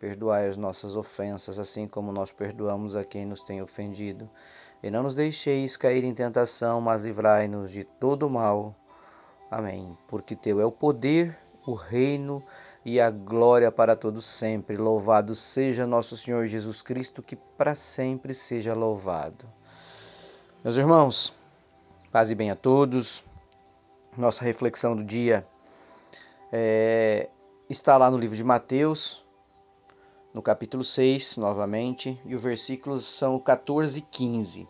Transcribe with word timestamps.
Perdoai 0.00 0.48
as 0.48 0.56
nossas 0.56 0.96
ofensas, 0.96 1.58
assim 1.58 1.86
como 1.86 2.10
nós 2.10 2.32
perdoamos 2.32 2.96
a 2.96 3.04
quem 3.04 3.26
nos 3.26 3.42
tem 3.42 3.60
ofendido. 3.60 4.28
E 4.82 4.90
não 4.90 5.02
nos 5.02 5.14
deixeis 5.14 5.76
cair 5.76 6.02
em 6.02 6.14
tentação, 6.14 6.80
mas 6.80 7.04
livrai-nos 7.04 7.70
de 7.70 7.84
todo 7.84 8.28
mal. 8.30 8.74
Amém. 9.50 9.96
Porque 10.08 10.34
teu 10.34 10.58
é 10.58 10.64
o 10.64 10.72
poder, 10.72 11.38
o 11.66 11.74
reino 11.74 12.42
e 12.82 12.98
a 12.98 13.10
glória 13.10 13.70
para 13.70 13.94
todos 13.94 14.24
sempre. 14.24 14.78
Louvado 14.78 15.34
seja 15.34 15.86
nosso 15.86 16.16
Senhor 16.16 16.46
Jesus 16.46 16.80
Cristo, 16.80 17.22
que 17.22 17.36
para 17.36 17.74
sempre 17.74 18.32
seja 18.32 18.72
louvado. 18.72 19.44
Meus 20.64 20.76
irmãos, 20.76 21.34
paz 22.10 22.30
e 22.30 22.34
bem 22.34 22.50
a 22.50 22.56
todos. 22.56 23.22
Nossa 24.16 24.42
reflexão 24.42 24.96
do 24.96 25.04
dia 25.04 25.46
é, 26.50 27.28
está 27.68 27.96
lá 27.96 28.10
no 28.10 28.18
livro 28.18 28.36
de 28.36 28.42
Mateus, 28.42 29.24
no 30.32 30.40
capítulo 30.40 30.84
6, 30.84 31.38
novamente, 31.38 32.20
e 32.24 32.34
os 32.34 32.42
versículos 32.42 33.04
são 33.04 33.38
14 33.38 33.98
e 33.98 34.02
15. 34.02 34.68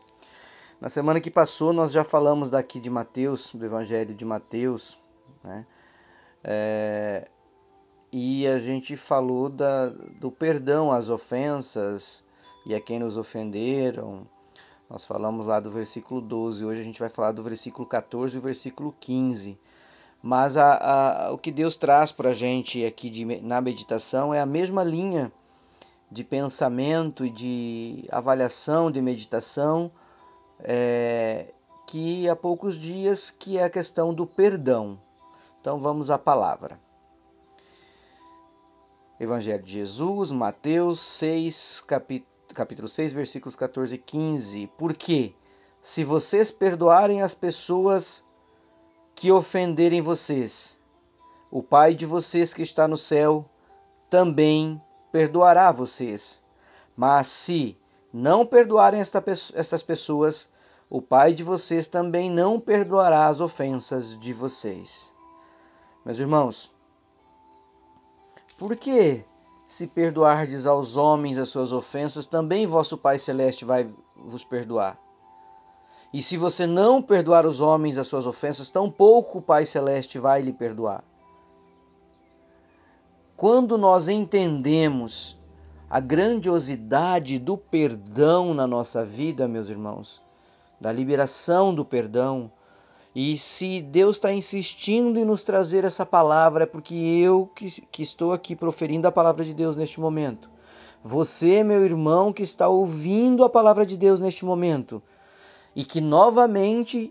Na 0.81 0.89
semana 0.89 1.21
que 1.21 1.31
passou, 1.31 1.73
nós 1.73 1.93
já 1.93 2.03
falamos 2.03 2.49
daqui 2.49 2.81
de 2.81 2.89
Mateus, 2.89 3.53
do 3.55 3.65
Evangelho 3.65 4.15
de 4.15 4.25
Mateus, 4.25 4.99
né? 5.45 5.67
É, 6.43 7.29
e 8.11 8.47
a 8.47 8.59
gente 8.59 8.97
falou 8.97 9.51
da, 9.51 9.89
do 9.89 10.31
perdão 10.31 10.91
às 10.91 11.11
ofensas 11.11 12.25
e 12.65 12.75
a 12.75 12.81
quem 12.81 12.99
nos 12.99 13.19
ofenderam. 13.19 14.23
Nós 14.89 15.05
falamos 15.05 15.45
lá 15.45 15.61
do 15.61 15.71
versículo 15.71 16.23
12, 16.23 16.65
hoje 16.65 16.81
a 16.81 16.85
gente 16.85 16.99
vai 16.99 17.11
falar 17.11 17.33
do 17.33 17.43
versículo 17.43 17.87
14 17.87 18.35
e 18.35 18.39
o 18.39 18.43
versículo 18.43 18.95
15. 18.99 19.59
Mas 20.23 20.57
a, 20.57 21.27
a, 21.27 21.33
o 21.33 21.39
que 21.39 21.51
Deus 21.51 21.77
traz 21.77 22.11
para 22.11 22.31
a 22.31 22.35
gente 22.35 22.85
aqui 22.85 23.11
de, 23.11 23.25
na 23.43 23.61
meditação 23.61 24.33
é 24.33 24.41
a 24.41 24.47
mesma 24.47 24.83
linha 24.83 25.31
de 26.11 26.25
pensamento 26.25 27.25
e 27.25 27.31
de 27.31 28.09
avaliação 28.11 28.91
de 28.91 29.01
meditação 29.01 29.93
é, 30.59 31.53
que 31.87 32.29
há 32.29 32.35
poucos 32.35 32.77
dias 32.77 33.31
que 33.31 33.59
é 33.59 33.65
a 33.65 33.71
questão 33.71 34.13
do 34.13 34.27
perdão. 34.27 34.99
Então 35.61 35.79
vamos 35.79 36.11
à 36.11 36.19
palavra. 36.19 36.81
Evangelho 39.19 39.63
de 39.63 39.73
Jesus, 39.73 40.33
Mateus 40.33 41.01
6, 41.01 41.85
capítulo 42.55 42.89
6, 42.89 43.13
versículos 43.13 43.55
14 43.55 43.95
e 43.95 43.99
15. 43.99 44.67
Porque 44.79 45.35
se 45.83 46.05
vocês 46.05 46.51
perdoarem 46.51 47.21
as 47.21 47.35
pessoas 47.35 48.25
que 49.15 49.31
ofenderem 49.31 50.01
vocês, 50.01 50.79
o 51.51 51.63
Pai 51.63 51.95
de 51.95 52.07
vocês 52.07 52.55
que 52.55 52.63
está 52.63 52.89
no 52.89 52.97
céu 52.97 53.45
também 54.09 54.81
perdoará 55.13 55.71
vocês. 55.73 56.41
Mas 56.97 57.27
se 57.27 57.77
não 58.13 58.45
perdoarem 58.45 59.01
esta, 59.01 59.23
estas 59.55 59.83
pessoas, 59.83 60.49
o 60.89 61.01
Pai 61.01 61.33
de 61.33 61.45
vocês 61.45 61.87
também 61.87 62.31
não 62.31 62.59
perdoará 62.59 63.29
as 63.29 63.41
ofensas 63.41 64.19
de 64.19 64.33
vocês. 64.33 65.13
Meus 66.05 66.19
irmãos, 66.19 66.71
por 68.59 68.75
que 68.77 69.25
se 69.69 69.87
perdoardes 69.87 70.67
aos 70.67 70.97
homens 70.97 71.39
as 71.39 71.49
suas 71.49 71.73
ofensas, 71.73 72.27
também 72.27 72.67
vosso 72.67 72.99
Pai 72.99 73.19
Celeste 73.19 73.65
vai 73.65 73.89
vos 74.17 74.43
perdoar? 74.43 74.99
E 76.13 76.21
se 76.21 76.37
você 76.37 76.67
não 76.67 77.01
perdoar 77.01 77.47
os 77.47 77.61
homens 77.61 77.97
as 77.97 78.09
suas 78.09 78.27
ofensas, 78.27 78.69
tampouco 78.69 79.39
o 79.39 79.43
Pai 79.43 79.65
Celeste 79.65 80.19
vai 80.19 80.43
lhe 80.43 80.53
perdoar. 80.53 81.05
Quando 83.41 83.79
nós 83.79 84.07
entendemos 84.07 85.35
a 85.89 85.99
grandiosidade 85.99 87.39
do 87.39 87.57
perdão 87.57 88.53
na 88.53 88.67
nossa 88.67 89.03
vida, 89.03 89.49
meus 89.49 89.71
irmãos, 89.71 90.21
da 90.79 90.93
liberação 90.93 91.73
do 91.73 91.83
perdão, 91.83 92.53
e 93.15 93.39
se 93.39 93.81
Deus 93.81 94.17
está 94.17 94.31
insistindo 94.31 95.19
em 95.19 95.25
nos 95.25 95.43
trazer 95.43 95.85
essa 95.85 96.05
palavra, 96.05 96.65
é 96.65 96.67
porque 96.67 96.95
eu 96.95 97.47
que, 97.57 97.81
que 97.91 98.03
estou 98.03 98.35
aqui 98.35 98.55
proferindo 98.55 99.09
a 99.09 99.11
palavra 99.11 99.43
de 99.43 99.55
Deus 99.55 99.75
neste 99.75 99.99
momento. 99.99 100.51
Você, 101.03 101.65
meu 101.65 101.83
irmão, 101.83 102.35
que 102.35 102.43
está 102.43 102.69
ouvindo 102.69 103.43
a 103.43 103.49
palavra 103.49 103.87
de 103.87 103.97
Deus 103.97 104.21
neste 104.21 104.45
momento, 104.45 105.03
e 105.75 105.83
que 105.83 106.03
novamente 106.03 107.11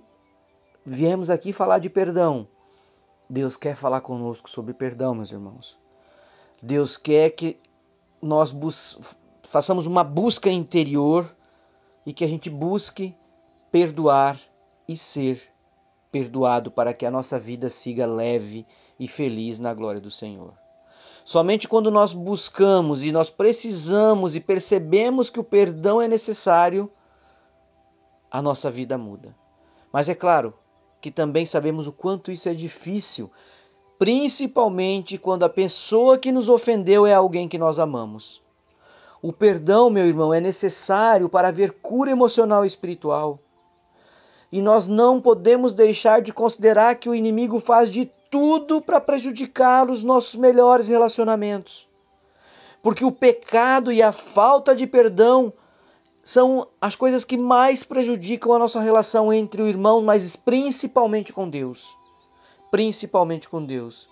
viemos 0.86 1.32
aqui 1.32 1.52
falar 1.52 1.80
de 1.80 1.90
perdão. 1.90 2.48
Deus 3.28 3.58
quer 3.58 3.76
falar 3.76 4.02
conosco 4.02 4.48
sobre 4.48 4.76
perdão, 4.76 5.16
meus 5.16 5.32
irmãos. 5.32 5.89
Deus 6.62 6.98
quer 6.98 7.32
que 7.32 7.58
nós 8.22 8.54
façamos 9.44 9.86
uma 9.86 10.04
busca 10.04 10.50
interior 10.50 11.36
e 12.06 12.14
que 12.14 12.24
a 12.24 12.28
gente 12.28 12.50
busque 12.50 13.16
perdoar 13.72 14.40
e 14.88 14.98
ser 14.98 15.42
perdoado 16.12 16.72
para 16.72 16.94
que 16.94 17.06
a 17.06 17.12
nossa 17.12 17.38
vida 17.40 17.70
siga 17.70 18.06
leve 18.06 18.66
e 19.00 19.08
feliz 19.08 19.60
na 19.60 19.74
glória 19.74 20.02
do 20.02 20.12
Senhor. 20.12 20.54
Somente 21.24 21.68
quando 21.68 21.92
nós 21.92 22.14
buscamos 22.14 23.04
e 23.04 23.12
nós 23.12 23.30
precisamos 23.30 24.36
e 24.36 24.40
percebemos 24.40 25.30
que 25.30 25.40
o 25.40 25.44
perdão 25.44 26.02
é 26.02 26.08
necessário, 26.08 26.92
a 28.32 28.42
nossa 28.42 28.72
vida 28.72 28.98
muda. 28.98 29.36
Mas 29.92 30.10
é 30.10 30.16
claro 30.16 30.54
que 31.00 31.12
também 31.12 31.46
sabemos 31.46 31.88
o 31.88 31.94
quanto 31.94 32.32
isso 32.32 32.50
é 32.50 32.54
difícil 32.54 33.32
principalmente 34.00 35.18
quando 35.18 35.44
a 35.44 35.50
pessoa 35.50 36.18
que 36.18 36.32
nos 36.32 36.48
ofendeu 36.48 37.06
é 37.06 37.14
alguém 37.14 37.50
que 37.50 37.58
nós 37.58 37.78
amamos. 37.78 38.42
O 39.22 39.34
perdão, 39.34 39.90
meu 39.90 40.06
irmão, 40.06 40.34
é 40.34 40.40
necessário 40.40 41.28
para 41.28 41.50
haver 41.50 41.74
cura 41.74 42.10
emocional 42.10 42.64
e 42.64 42.68
espiritual. 42.68 43.38
E 44.50 44.62
nós 44.62 44.88
não 44.88 45.20
podemos 45.20 45.74
deixar 45.74 46.22
de 46.22 46.32
considerar 46.32 46.96
que 46.96 47.10
o 47.10 47.14
inimigo 47.14 47.60
faz 47.60 47.92
de 47.92 48.10
tudo 48.32 48.82
para 48.82 49.02
prejudicar 49.02 49.92
os 49.92 50.02
nossos 50.02 50.36
melhores 50.36 50.88
relacionamentos. 50.88 51.86
Porque 52.82 53.04
o 53.04 53.12
pecado 53.12 53.92
e 53.92 54.02
a 54.02 54.14
falta 54.14 54.74
de 54.74 54.88
perdão 54.88 55.52
são 56.24 56.66
as 56.80 56.96
coisas 56.96 57.26
que 57.26 57.38
mais 57.38 57.84
prejudicam 57.84 58.54
a 58.54 58.60
nossa 58.60 58.80
relação 58.80 59.34
entre 59.34 59.62
o 59.62 59.68
irmão, 59.68 60.02
mas 60.02 60.38
principalmente 60.38 61.34
com 61.34 61.50
Deus 61.50 61.99
principalmente 62.72 63.48
com 63.48 63.64
Deus. 63.64 64.10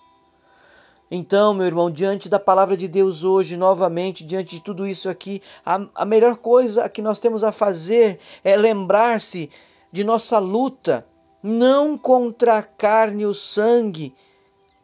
Então, 1.10 1.54
meu 1.54 1.66
irmão, 1.66 1.90
diante 1.90 2.28
da 2.28 2.38
palavra 2.38 2.76
de 2.76 2.86
Deus 2.86 3.24
hoje, 3.24 3.56
novamente, 3.56 4.24
diante 4.24 4.56
de 4.56 4.62
tudo 4.62 4.86
isso 4.86 5.08
aqui, 5.08 5.40
a, 5.64 5.86
a 5.94 6.04
melhor 6.04 6.36
coisa 6.36 6.88
que 6.88 7.00
nós 7.00 7.18
temos 7.18 7.42
a 7.42 7.50
fazer 7.50 8.18
é 8.44 8.56
lembrar-se 8.56 9.50
de 9.90 10.04
nossa 10.04 10.38
luta, 10.38 11.06
não 11.42 11.96
contra 11.96 12.58
a 12.58 12.62
carne 12.62 13.22
e 13.22 13.26
o 13.26 13.32
sangue, 13.32 14.14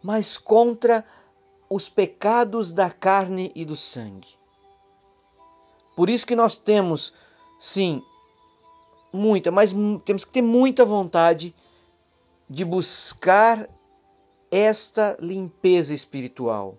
mas 0.02 0.38
contra 0.38 1.04
os 1.68 1.88
pecados 1.88 2.72
da 2.72 2.88
carne 2.88 3.52
e 3.54 3.64
do 3.64 3.76
sangue. 3.76 4.28
Por 5.94 6.08
isso 6.08 6.26
que 6.26 6.34
nós 6.34 6.56
temos, 6.56 7.12
sim, 7.60 8.02
muita, 9.12 9.50
mas 9.50 9.74
temos 10.04 10.24
que 10.24 10.32
ter 10.32 10.42
muita 10.42 10.84
vontade 10.84 11.54
de 12.48 12.64
buscar 12.64 13.68
esta 14.50 15.16
limpeza 15.20 15.94
espiritual. 15.94 16.76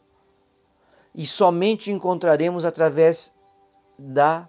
E 1.14 1.26
somente 1.26 1.92
encontraremos 1.92 2.66
através 2.66 3.34
da, 3.98 4.48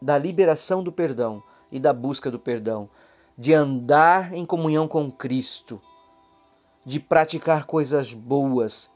da 0.00 0.18
liberação 0.18 0.82
do 0.82 0.92
perdão 0.92 1.42
e 1.70 1.80
da 1.80 1.92
busca 1.92 2.30
do 2.30 2.38
perdão, 2.38 2.88
de 3.36 3.52
andar 3.52 4.32
em 4.32 4.46
comunhão 4.46 4.86
com 4.86 5.10
Cristo, 5.10 5.80
de 6.84 7.00
praticar 7.00 7.64
coisas 7.64 8.14
boas, 8.14 8.90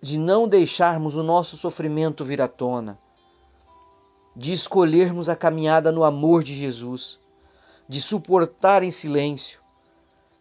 de 0.00 0.18
não 0.18 0.46
deixarmos 0.46 1.16
o 1.16 1.22
nosso 1.22 1.56
sofrimento 1.56 2.24
vir 2.24 2.40
à 2.40 2.46
tona, 2.46 2.98
de 4.36 4.52
escolhermos 4.52 5.28
a 5.28 5.34
caminhada 5.34 5.90
no 5.90 6.04
amor 6.04 6.44
de 6.44 6.54
Jesus, 6.54 7.18
de 7.88 8.00
suportar 8.00 8.82
em 8.82 8.90
silêncio, 8.90 9.60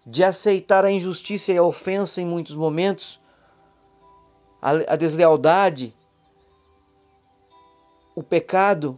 de 0.10 0.24
aceitar 0.24 0.86
a 0.86 0.92
injustiça 0.92 1.52
e 1.52 1.58
a 1.58 1.64
ofensa 1.64 2.22
em 2.22 2.26
muitos 2.26 2.56
momentos, 2.56 3.20
a, 4.62 4.96
deslealdade, 4.96 5.94
o 8.16 8.24
pecado, 8.24 8.98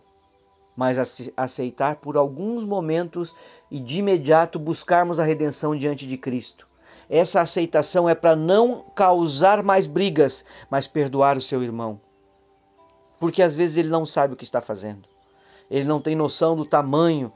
mas 0.76 1.00
aceitar 1.36 1.96
por 1.96 2.16
alguns 2.16 2.64
momentos 2.64 3.34
e 3.72 3.80
de 3.80 4.00
imediato 4.00 4.60
buscarmos 4.60 5.20
a 5.20 5.24
redenção 5.24 5.76
diante 5.76 6.06
de 6.06 6.16
Cristo. 6.16 6.68
Essa 7.10 7.42
aceitação 7.42 8.08
é 8.08 8.14
para 8.14 8.36
não 8.36 8.86
causar 8.96 9.64
mais 9.64 9.88
brigas, 9.88 10.46
mas 10.70 10.86
perdoar 10.86 11.36
o 11.36 11.42
seu 11.42 11.64
irmão. 11.64 12.00
Porque 13.20 13.42
às 13.42 13.56
vezes 13.56 13.78
ele 13.78 13.90
não 13.90 14.06
sabe 14.06 14.36
o 14.36 14.38
que 14.38 14.44
está 14.44 14.62
fazendo. 14.62 15.10
Ele 15.72 15.86
não 15.86 16.00
tem 16.00 16.16
noção 16.16 16.56
do 16.56 16.66
tamanho 16.66 17.34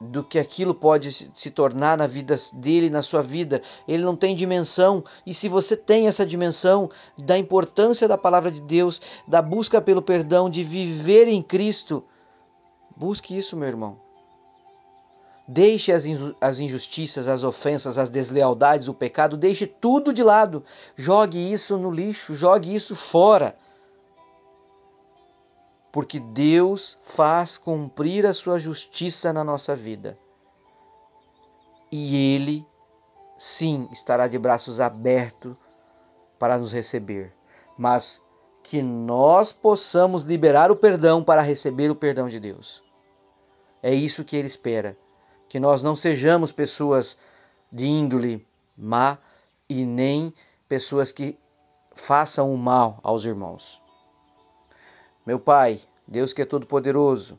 do 0.00 0.22
que 0.22 0.38
aquilo 0.38 0.74
pode 0.74 1.10
se 1.12 1.50
tornar 1.50 1.98
na 1.98 2.06
vida 2.06 2.36
dele, 2.52 2.88
na 2.88 3.02
sua 3.02 3.22
vida. 3.22 3.60
Ele 3.86 4.02
não 4.02 4.14
tem 4.14 4.34
dimensão. 4.34 5.02
E 5.26 5.34
se 5.34 5.48
você 5.48 5.76
tem 5.76 6.06
essa 6.06 6.24
dimensão 6.24 6.90
da 7.16 7.36
importância 7.36 8.06
da 8.06 8.16
palavra 8.16 8.50
de 8.50 8.60
Deus, 8.60 9.00
da 9.26 9.42
busca 9.42 9.80
pelo 9.80 10.02
perdão, 10.02 10.48
de 10.48 10.62
viver 10.62 11.26
em 11.26 11.42
Cristo, 11.42 12.04
busque 12.96 13.36
isso, 13.36 13.56
meu 13.56 13.68
irmão. 13.68 13.98
Deixe 15.50 15.90
as 15.90 16.60
injustiças, 16.60 17.26
as 17.26 17.42
ofensas, 17.42 17.96
as 17.96 18.10
deslealdades, 18.10 18.86
o 18.86 18.94
pecado, 18.94 19.34
deixe 19.34 19.66
tudo 19.66 20.12
de 20.12 20.22
lado. 20.22 20.62
Jogue 20.94 21.52
isso 21.52 21.78
no 21.78 21.90
lixo, 21.90 22.34
jogue 22.34 22.74
isso 22.74 22.94
fora. 22.94 23.56
Porque 25.98 26.20
Deus 26.20 26.96
faz 27.02 27.58
cumprir 27.58 28.24
a 28.24 28.32
sua 28.32 28.56
justiça 28.56 29.32
na 29.32 29.42
nossa 29.42 29.74
vida. 29.74 30.16
E 31.90 32.34
Ele, 32.36 32.64
sim, 33.36 33.88
estará 33.90 34.28
de 34.28 34.38
braços 34.38 34.78
abertos 34.78 35.56
para 36.38 36.56
nos 36.56 36.72
receber. 36.72 37.34
Mas 37.76 38.22
que 38.62 38.80
nós 38.80 39.52
possamos 39.52 40.22
liberar 40.22 40.70
o 40.70 40.76
perdão 40.76 41.24
para 41.24 41.42
receber 41.42 41.90
o 41.90 41.96
perdão 41.96 42.28
de 42.28 42.38
Deus. 42.38 42.80
É 43.82 43.92
isso 43.92 44.22
que 44.24 44.36
Ele 44.36 44.46
espera 44.46 44.96
que 45.48 45.58
nós 45.58 45.82
não 45.82 45.96
sejamos 45.96 46.52
pessoas 46.52 47.18
de 47.72 47.86
índole 47.88 48.46
má 48.76 49.18
e 49.68 49.84
nem 49.84 50.32
pessoas 50.68 51.10
que 51.10 51.36
façam 51.92 52.54
o 52.54 52.56
mal 52.56 53.00
aos 53.02 53.24
irmãos. 53.24 53.82
Meu 55.28 55.38
Pai, 55.38 55.78
Deus 56.06 56.32
que 56.32 56.40
é 56.40 56.44
todo-poderoso, 56.46 57.38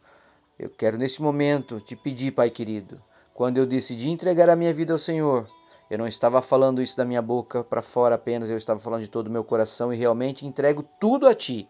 eu 0.59 0.69
quero 0.69 0.95
neste 0.95 1.23
momento 1.23 1.79
te 1.79 1.95
pedir, 1.95 2.29
Pai 2.29 2.51
querido, 2.51 3.01
quando 3.33 3.57
eu 3.57 3.65
decidi 3.65 4.11
entregar 4.11 4.47
a 4.47 4.55
minha 4.55 4.71
vida 4.71 4.93
ao 4.93 4.99
Senhor, 4.99 5.49
eu 5.89 5.97
não 5.97 6.05
estava 6.05 6.39
falando 6.39 6.83
isso 6.83 6.95
da 6.95 7.03
minha 7.03 7.19
boca 7.19 7.63
para 7.63 7.81
fora 7.81 8.13
apenas, 8.13 8.51
eu 8.51 8.57
estava 8.57 8.79
falando 8.79 9.01
de 9.01 9.07
todo 9.07 9.25
o 9.25 9.31
meu 9.31 9.43
coração 9.43 9.91
e 9.91 9.97
realmente 9.97 10.45
entrego 10.45 10.87
tudo 10.99 11.27
a 11.27 11.33
Ti, 11.33 11.67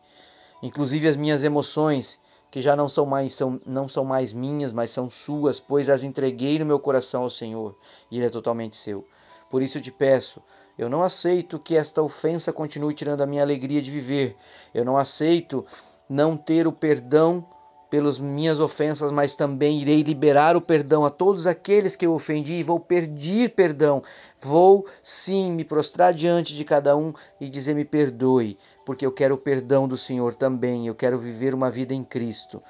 inclusive 0.61 1.07
as 1.07 1.15
minhas 1.15 1.45
emoções, 1.45 2.19
que 2.51 2.61
já 2.61 2.75
não 2.75 2.89
são 2.89 3.05
mais 3.05 3.33
são, 3.33 3.61
não 3.65 3.87
são 3.87 4.03
mais 4.03 4.33
minhas, 4.33 4.73
mas 4.73 4.91
são 4.91 5.09
suas, 5.09 5.57
pois 5.57 5.87
as 5.87 6.03
entreguei 6.03 6.59
no 6.59 6.65
meu 6.65 6.81
coração 6.81 7.23
ao 7.23 7.29
Senhor, 7.29 7.77
e 8.11 8.17
ele 8.17 8.25
é 8.25 8.29
totalmente 8.29 8.75
seu. 8.75 9.07
Por 9.49 9.61
isso 9.61 9.77
eu 9.77 9.81
te 9.81 9.89
peço, 9.89 10.43
eu 10.77 10.89
não 10.89 11.01
aceito 11.01 11.59
que 11.59 11.75
esta 11.75 12.01
ofensa 12.01 12.51
continue 12.51 12.93
tirando 12.93 13.21
a 13.21 13.25
minha 13.25 13.41
alegria 13.41 13.81
de 13.81 13.89
viver. 13.89 14.37
Eu 14.73 14.85
não 14.85 14.97
aceito 14.97 15.65
não 16.09 16.35
ter 16.35 16.65
o 16.67 16.71
perdão 16.71 17.45
pelas 17.89 18.19
minhas 18.19 18.59
ofensas, 18.59 19.11
mas 19.11 19.35
também 19.35 19.79
irei 19.79 20.03
liberar 20.03 20.55
o 20.55 20.61
perdão 20.61 21.05
a 21.05 21.09
todos 21.09 21.47
aqueles 21.47 21.95
que 21.95 22.05
eu 22.05 22.13
ofendi 22.13 22.55
e 22.55 22.63
vou 22.63 22.79
pedir 22.79 23.55
perdão. 23.55 24.03
Vou 24.39 24.85
sim 25.01 25.51
me 25.51 25.63
prostrar 25.63 26.13
diante 26.13 26.55
de 26.55 26.63
cada 26.63 26.95
um 26.95 27.13
e 27.39 27.49
dizer: 27.49 27.73
me 27.73 27.85
perdoe, 27.85 28.57
porque 28.85 29.05
eu 29.05 29.11
quero 29.11 29.35
o 29.35 29.37
perdão 29.37 29.87
do 29.87 29.97
Senhor 29.97 30.33
também. 30.33 30.85
Eu 30.85 30.95
quero 30.95 31.17
viver 31.17 31.53
uma 31.53 31.69
vida 31.69 31.93
em 31.93 32.03
Cristo. 32.03 32.61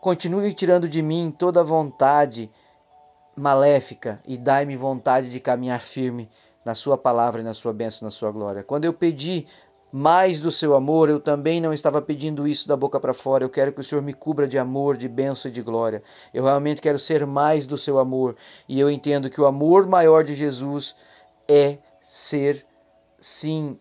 Continue 0.00 0.52
tirando 0.52 0.88
de 0.88 1.00
mim 1.00 1.34
toda 1.36 1.62
vontade 1.62 2.50
maléfica 3.34 4.20
e 4.26 4.36
dai-me 4.36 4.76
vontade 4.76 5.30
de 5.30 5.40
caminhar 5.40 5.80
firme 5.80 6.28
na 6.64 6.74
Sua 6.74 6.98
palavra 6.98 7.40
e 7.40 7.44
na 7.44 7.54
Sua 7.54 7.72
bênção, 7.72 8.06
na 8.06 8.10
Sua 8.10 8.30
glória. 8.30 8.62
Quando 8.62 8.84
eu 8.84 8.92
pedi 8.92 9.46
mais 9.92 10.40
do 10.40 10.50
seu 10.50 10.74
amor, 10.74 11.10
eu 11.10 11.20
também 11.20 11.60
não 11.60 11.70
estava 11.70 12.00
pedindo 12.00 12.48
isso 12.48 12.66
da 12.66 12.74
boca 12.74 12.98
para 12.98 13.12
fora. 13.12 13.44
Eu 13.44 13.50
quero 13.50 13.72
que 13.72 13.80
o 13.80 13.84
Senhor 13.84 14.00
me 14.00 14.14
cubra 14.14 14.48
de 14.48 14.56
amor, 14.56 14.96
de 14.96 15.06
bênção 15.06 15.50
e 15.50 15.52
de 15.52 15.60
glória. 15.60 16.02
Eu 16.32 16.44
realmente 16.44 16.80
quero 16.80 16.98
ser 16.98 17.26
mais 17.26 17.66
do 17.66 17.76
seu 17.76 17.98
amor. 17.98 18.34
E 18.66 18.80
eu 18.80 18.90
entendo 18.90 19.28
que 19.28 19.38
o 19.38 19.44
amor 19.44 19.86
maior 19.86 20.24
de 20.24 20.34
Jesus 20.34 20.96
é 21.46 21.76
ser, 22.00 22.64
sim, 23.20 23.78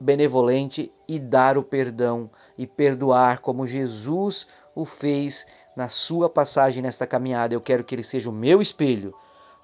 benevolente 0.00 0.92
e 1.06 1.20
dar 1.20 1.56
o 1.56 1.62
perdão 1.62 2.28
e 2.58 2.66
perdoar 2.66 3.38
como 3.38 3.66
Jesus 3.66 4.48
o 4.74 4.84
fez 4.84 5.46
na 5.76 5.88
sua 5.88 6.28
passagem 6.28 6.82
nesta 6.82 7.06
caminhada. 7.06 7.54
Eu 7.54 7.60
quero 7.60 7.84
que 7.84 7.94
ele 7.94 8.02
seja 8.02 8.28
o 8.28 8.32
meu 8.32 8.60
espelho. 8.60 9.14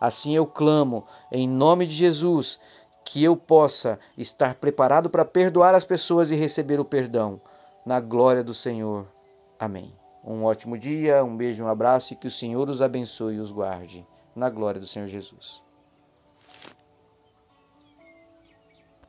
Assim 0.01 0.35
eu 0.35 0.47
clamo 0.47 1.05
em 1.31 1.47
nome 1.47 1.87
de 1.87 1.93
Jesus 1.93 2.59
que 3.05 3.23
eu 3.23 3.37
possa 3.37 3.99
estar 4.17 4.55
preparado 4.57 5.09
para 5.09 5.25
perdoar 5.25 5.75
as 5.75 5.85
pessoas 5.85 6.31
e 6.31 6.37
receber 6.37 6.81
o 6.81 6.85
perdão. 6.85 7.41
Na 7.85 8.01
glória 8.01 8.45
do 8.45 8.55
Senhor. 8.55 9.07
Amém. 9.59 9.95
Um 10.25 10.45
ótimo 10.45 10.77
dia, 10.77 11.25
um 11.25 11.37
beijo, 11.37 11.65
um 11.65 11.69
abraço 11.69 12.13
e 12.13 12.17
que 12.17 12.27
o 12.27 12.31
Senhor 12.31 12.69
os 12.69 12.83
abençoe 12.83 13.37
e 13.37 13.41
os 13.41 13.51
guarde. 13.51 14.07
Na 14.35 14.51
glória 14.51 14.81
do 14.81 14.87
Senhor 14.87 15.09
Jesus. 15.09 15.63